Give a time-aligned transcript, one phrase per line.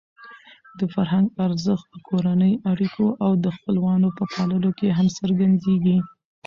[0.77, 5.97] د فرهنګ ارزښت په کورنۍ اړیکو او د خپلوانو په پاللو کې هم څرګندېږي.